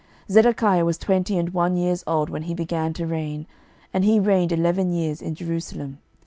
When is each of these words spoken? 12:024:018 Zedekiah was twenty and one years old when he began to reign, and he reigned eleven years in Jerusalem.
12:024:018 0.27 0.31
Zedekiah 0.33 0.85
was 0.85 0.97
twenty 0.97 1.37
and 1.37 1.49
one 1.51 1.77
years 1.77 2.03
old 2.07 2.31
when 2.31 2.41
he 2.41 2.55
began 2.55 2.91
to 2.91 3.05
reign, 3.05 3.45
and 3.93 4.03
he 4.03 4.19
reigned 4.19 4.51
eleven 4.51 4.91
years 4.91 5.21
in 5.21 5.35
Jerusalem. 5.35 5.99